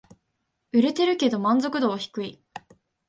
[0.71, 2.43] 売れてるけど満足度は低い